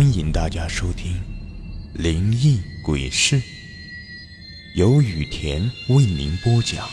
[0.00, 1.12] 欢迎大家收听
[1.92, 3.36] 《灵异鬼事》，
[4.74, 6.88] 由雨田为您播讲。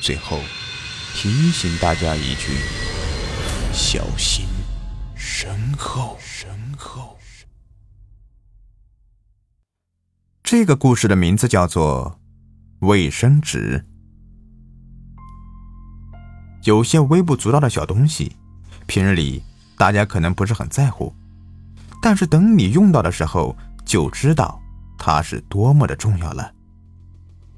[0.00, 0.40] 最后
[1.12, 2.54] 提醒大家一句：
[3.70, 4.46] 小心
[5.14, 6.16] 身后。
[6.18, 7.18] 身后。
[10.42, 12.18] 这个故事的名字叫做
[12.86, 13.84] 《卫生纸》。
[16.64, 18.36] 有些微不足道的小东西，
[18.86, 19.42] 平日里
[19.76, 21.14] 大家可能不是很在乎。
[22.00, 24.60] 但是等你用到的时候，就知道
[24.96, 26.52] 它是多么的重要了。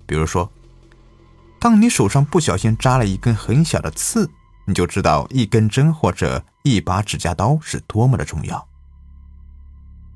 [0.07, 0.51] 比如说，
[1.61, 4.31] 当你手上不小心扎了一根很小的刺，
[4.67, 8.67] 你就知道一根针或者一把指甲刀是多么的重要。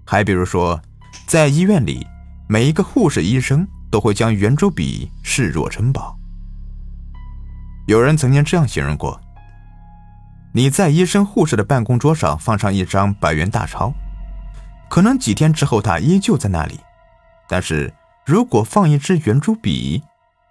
[0.07, 0.81] 还比如说，
[1.27, 2.07] 在医院里，
[2.49, 6.19] 每一个护士、医生都会将圆珠笔视若珍宝。
[7.87, 9.21] 有人曾经这样形容过：
[10.53, 13.93] 你在医生、护士的办公桌上放上一张百元大钞。
[14.89, 16.79] 可能几天之后，它依旧在那里。
[17.49, 17.93] 但是
[18.25, 20.03] 如果放一支圆珠笔，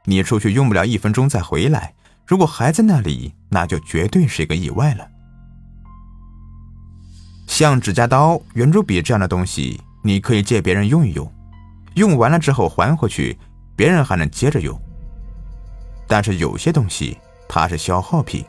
[0.05, 1.93] 你出去用不了一分钟再回来，
[2.27, 5.07] 如果还在那里，那就绝对是一个意外了。
[7.47, 11.31] 像指甲刀、圆珠笔这样的东西，你可以借别人用一用，
[11.95, 13.37] 用完了之后还回去，
[13.75, 14.77] 别人还能接着用。
[16.07, 18.45] 但是有些东西它是消耗品，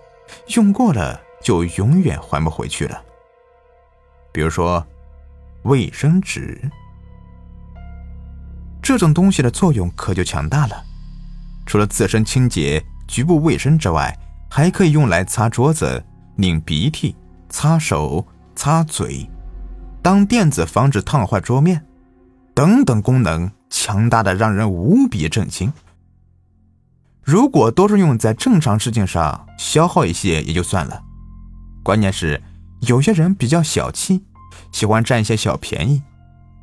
[0.56, 3.00] 用过了就永远还不回去了。
[4.32, 4.84] 比如说。
[5.64, 6.60] 卫生纸
[8.82, 10.84] 这种东西的作用可就强大了，
[11.64, 14.14] 除了自身清洁、局部卫生之外，
[14.50, 16.04] 还可以用来擦桌子、
[16.36, 17.16] 拧鼻涕、
[17.48, 19.26] 擦手、擦嘴，
[20.02, 21.82] 当垫子防止烫坏桌面，
[22.52, 25.72] 等等功能强大的让人无比震惊。
[27.22, 31.02] 如果都是用在正常事情上，消耗一些也就算了，
[31.82, 32.42] 关键是
[32.80, 34.26] 有些人比较小气。
[34.72, 36.02] 喜欢占一些小便宜，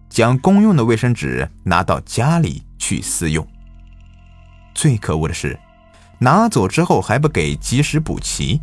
[0.10, 3.48] 将公用的卫生纸拿到家里去私用。
[4.74, 5.60] 最可恶的是，
[6.20, 8.62] 拿走之后还不给及时补齐，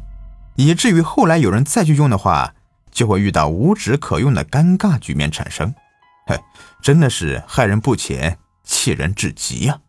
[0.57, 2.55] 以至于后来有人再去用的话，
[2.91, 5.75] 就会遇到无纸可用的尴尬局面产生。
[6.27, 6.39] 嘿，
[6.83, 9.81] 真的是害人不浅，气人至极呀！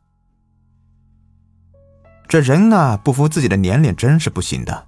[2.28, 4.88] 这人啊，不服自己的年龄真是不行的。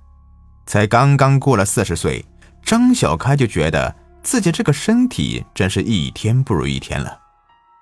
[0.65, 2.25] 才刚刚过了四十岁，
[2.63, 3.95] 张小开就觉得。
[4.23, 7.19] 自己这个身体真是一天不如一天了，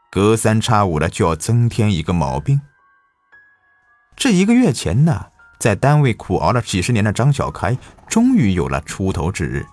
[0.10, 2.62] 隔三差五的就要增添一个毛病。
[4.16, 5.28] 这一个月前呢，
[5.60, 7.78] 在单位苦熬了几十年的张小开，
[8.08, 9.66] 终于有了出头之日，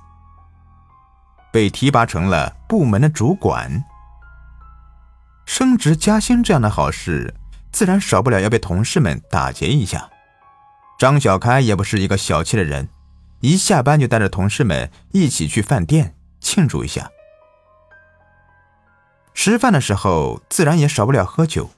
[1.52, 3.84] 被提拔成了部门的主管。
[5.46, 7.32] 升职加薪这样的好事，
[7.70, 10.10] 自然少不了要被同事们打劫一下。
[10.98, 12.88] 张小开也不是一个小气的人，
[13.40, 16.15] 一下班就带着同事们一起去饭店。
[16.46, 17.10] 庆祝一下。
[19.34, 21.68] 吃饭的时候，自然也少不了喝酒。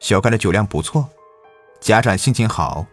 [0.00, 1.08] 小开的酒量不错，
[1.78, 2.86] 加上心情好，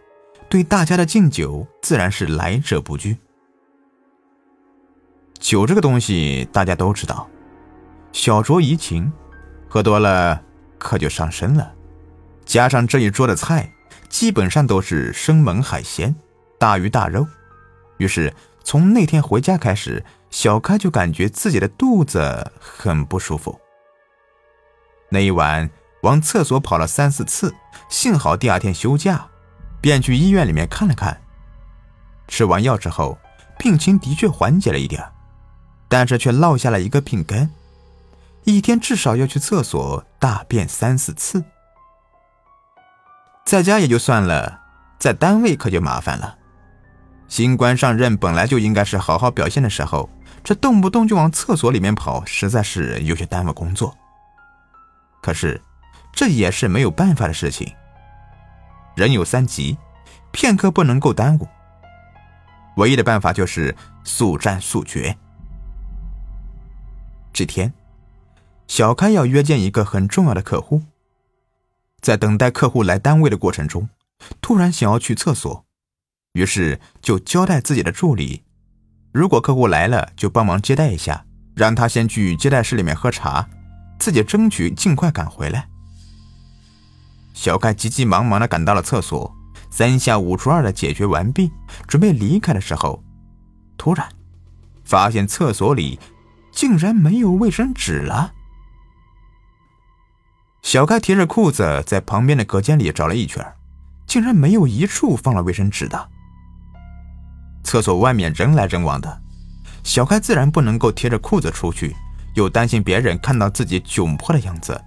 [0.48, 3.18] 对大家的敬酒自然是来者不拒。
[5.40, 7.28] 酒这个东西大家都知道，
[8.12, 9.12] 小酌怡情，
[9.68, 10.40] 喝多了
[10.78, 11.74] 可就上身了。
[12.44, 13.72] 加上这一桌的菜，
[14.08, 16.14] 基本上都是生猛海鲜、
[16.60, 17.26] 大鱼大肉，
[18.02, 20.04] 于是从那天回家开始。
[20.32, 23.60] 小开就感觉自己的肚子很不舒服。
[25.10, 25.68] 那一晚
[26.04, 27.54] 往厕所跑了三四次，
[27.90, 29.28] 幸好第二天休假，
[29.82, 31.20] 便去医院里面看了看。
[32.28, 33.18] 吃完药之后，
[33.58, 35.04] 病情的确缓解了一点，
[35.86, 37.50] 但是却落下了一个病根，
[38.44, 41.44] 一天至少要去厕所大便三四次。
[43.44, 44.62] 在家也就算了，
[44.98, 46.38] 在单位可就麻烦了。
[47.32, 50.06] 新官上任本来就应该是好好表现的时候。
[50.44, 53.96] 这动不动就往厕所里面跑，实在是有些耽误工作。
[55.22, 55.58] 可是，
[56.12, 57.72] 这也是没有办法的事情。
[58.96, 59.78] 人有三急，
[60.30, 61.48] 片刻不能够耽误。
[62.76, 65.16] 唯一的办法就是速战速决。
[67.32, 67.72] 这天，
[68.68, 70.82] 小开要约见一个很重要的客户，
[72.02, 73.88] 在等待客户来单位的过程中，
[74.42, 75.64] 突然想要去厕所，
[76.32, 78.42] 于是就交代自己的助理。
[79.12, 81.24] 如果客户来了，就帮忙接待一下，
[81.54, 83.46] 让他先去接待室里面喝茶，
[83.98, 85.68] 自己争取尽快赶回来。
[87.34, 89.30] 小开急急忙忙的赶到了厕所，
[89.70, 91.50] 三下五除二的解决完毕，
[91.86, 93.02] 准备离开的时候，
[93.76, 94.08] 突然
[94.84, 95.98] 发现厕所里
[96.50, 98.32] 竟然没有卫生纸了。
[100.62, 103.44] 小开提着裤子在旁边的隔间里找了一圈，
[104.06, 106.08] 竟然没有一处放了卫生纸的。
[107.72, 109.22] 厕所外面人来人往的，
[109.82, 111.96] 小开自然不能够贴着裤子出去，
[112.34, 114.78] 又担心别人看到自己窘迫的样子，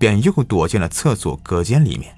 [0.00, 2.12] 便又躲进了厕所隔间里面。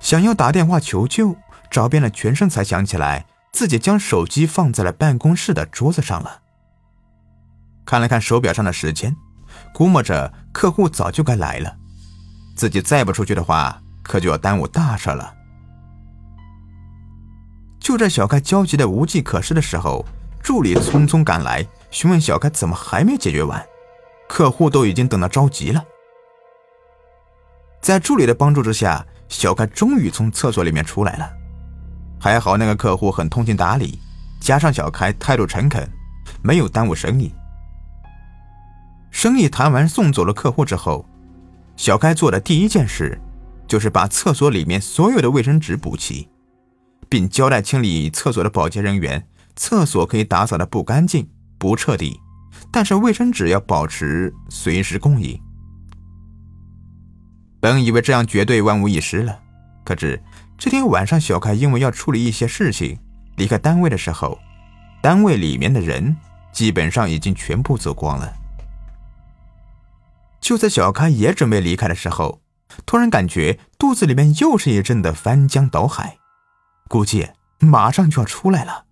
[0.00, 1.36] 想要打电话求救，
[1.70, 6.40] 找遍了全身，才想起来自己将手机放在了办公室的桌子上了。
[7.84, 9.14] 看了看手表上的时间，
[9.74, 11.76] 估摸着客户早就该来了，
[12.56, 15.34] 自己再不出去的话，可就要耽误大事了。
[17.88, 20.04] 就在小开焦急的无计可施的时候，
[20.42, 23.66] 助理匆匆赶来，询问小开怎么还没解决完，
[24.28, 25.82] 客户都已经等得着急了。
[27.80, 31.30] 在助理的帮助之下，小开终于从厕所里面出来了。
[32.20, 33.98] 还好那个客户很通情达理，
[34.38, 35.90] 加上小开态度诚恳，
[36.42, 37.32] 没有耽误生意。
[39.10, 41.06] 生意谈完，送走了客户之后，
[41.74, 43.18] 小开做的第一件事，
[43.66, 46.28] 就是把厕所里面所有的卫生纸补齐。
[47.08, 49.26] 并交代清理厕所的保洁人员，
[49.56, 51.28] 厕所可以打扫的不干净、
[51.58, 52.20] 不彻底，
[52.70, 55.40] 但是卫生纸要保持随时供应。
[57.60, 59.40] 本以为这样绝对万无一失了，
[59.84, 60.22] 可是
[60.56, 62.98] 这天晚上，小开因为要处理一些事情，
[63.36, 64.38] 离开单位的时候，
[65.02, 66.16] 单位里面的人
[66.52, 68.32] 基本上已经全部走光了。
[70.40, 72.40] 就在小开也准备离开的时候，
[72.86, 76.17] 突然感觉肚子里面又是一阵的翻江倒海。
[76.88, 77.30] 估计
[77.60, 78.86] 马上就要出来了，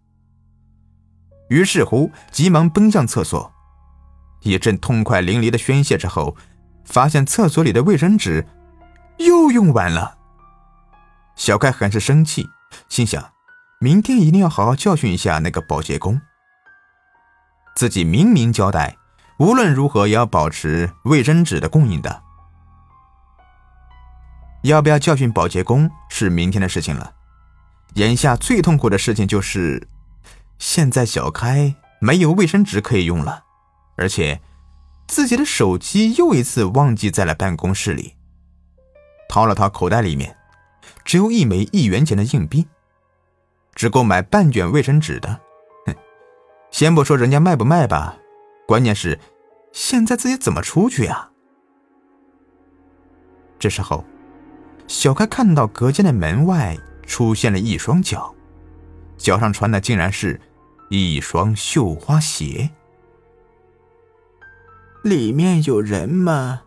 [1.49, 3.53] 于是乎急忙奔向厕所，
[4.43, 6.37] 一阵痛快淋漓的宣泄之后，
[6.85, 8.47] 发现厕所里的卫生纸
[9.19, 10.19] 又用完了。
[11.37, 12.47] 小开很是生气，
[12.89, 13.33] 心想
[13.81, 16.21] 明天一定要好好教训一下那个保洁工。
[17.75, 18.97] 自己明明交代，
[19.39, 22.23] 无论如何也要保持卫生纸的供应的。
[24.63, 27.13] 要不要教训保洁工是明天的事情了。
[27.95, 29.89] 眼下最痛苦的事情就是，
[30.59, 33.45] 现在小开没有卫生纸可以用了，
[33.97, 34.41] 而且
[35.07, 38.15] 自己的手机又一次忘记在了办公室里。
[39.29, 40.37] 掏了掏口袋里面，
[41.05, 42.67] 只有一枚一元钱的硬币，
[43.75, 45.41] 只够买半卷卫生纸的。
[45.87, 45.95] 哼，
[46.71, 48.17] 先不说人家卖不卖吧，
[48.69, 49.19] 关键是
[49.73, 51.31] 现在自己怎么出去呀？
[53.59, 54.05] 这时候，
[54.87, 56.77] 小开看到隔间的门外。
[57.07, 58.35] 出现了一双脚，
[59.17, 60.41] 脚上穿的竟然是
[60.91, 62.71] 一双绣花鞋。
[65.03, 66.63] 里面有人吗？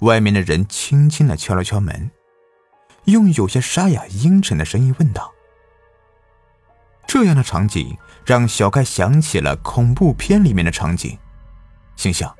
[0.00, 2.10] 外面的人轻轻的敲了敲门，
[3.04, 5.32] 用有些沙哑阴沉的声音问道
[7.08, 11.18] ：“这样的场景让小开想起了恐怖片里面的场景，
[11.96, 12.36] 心想：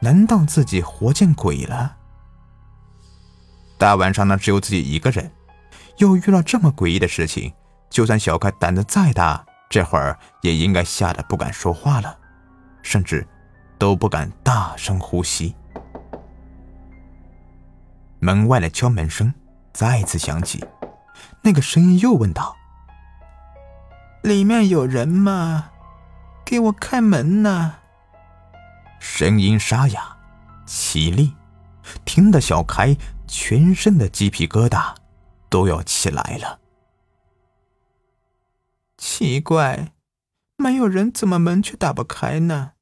[0.00, 1.98] 难道自己活见鬼了？
[3.76, 5.30] 大晚上的只有自己一个人。”
[5.98, 7.52] 又遇到这么诡异的事情，
[7.90, 12.18] 就算小开胆子再大，这会儿也应该吓得不敢说话了，
[12.82, 13.26] 甚至
[13.78, 15.54] 都不敢大声呼吸。
[18.18, 19.32] 门外的敲门声
[19.72, 20.64] 再次响起，
[21.42, 22.56] 那个声音又问道
[24.22, 25.70] ：“里面有人吗？
[26.44, 27.74] 给我开门呐！”
[29.00, 30.16] 声音沙哑、
[30.66, 31.34] 凄厉，
[32.04, 32.96] 听得小开
[33.26, 34.94] 全身的鸡皮疙瘩。
[35.52, 36.60] 都要起来了。
[38.96, 39.92] 奇怪，
[40.56, 42.72] 没有人，怎么门却打不开呢？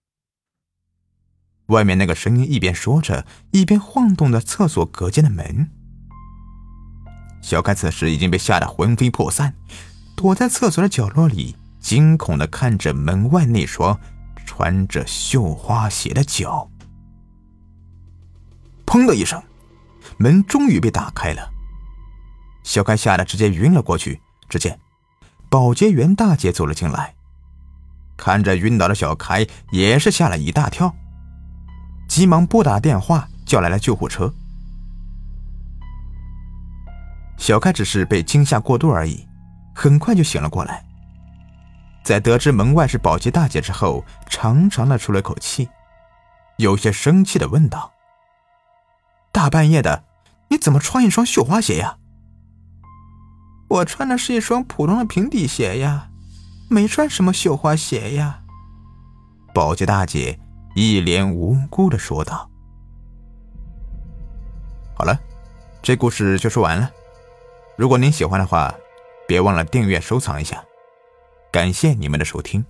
[1.67, 5.71] 外面那个声音一边说着，一边晃动着厕所隔间的门。
[7.43, 9.57] 小开此时已经被吓得魂飞魄散，
[10.17, 13.99] 躲在厕所的角落里，惊恐的看着门外那双
[14.47, 16.71] 穿着绣花鞋的脚。
[18.87, 19.43] 砰的一声，
[20.19, 21.51] 门终于被打开了。
[22.63, 24.21] 小开吓得直接晕了过去。
[24.49, 24.81] 只见
[25.49, 27.15] 保洁员大姐走了进来，
[28.17, 30.93] 看着晕倒的小开，也是吓了一大跳，
[32.09, 34.35] 急忙拨打电话叫来了救护车。
[37.37, 39.25] 小开只是被惊吓过度而已，
[39.73, 40.85] 很快就醒了过来。
[42.03, 45.69] 在得知门外是保洁大姐之后，长长的出了口气，
[46.57, 47.93] 有些生气的问道
[49.31, 50.03] ：“大半夜的，
[50.49, 51.99] 你怎么穿一双绣花鞋呀？”
[53.71, 56.09] 我穿的是一双普通的平底鞋呀，
[56.69, 58.41] 没穿什么绣花鞋呀。
[59.55, 60.41] 保洁大姐
[60.75, 62.51] 一脸无辜的说道
[64.93, 65.17] ：“好了，
[65.81, 66.91] 这故事就说完了。
[67.77, 68.75] 如果您喜欢的话，
[69.29, 70.65] 别忘了订阅、收藏一下。
[71.53, 72.65] 感谢你们的收听。”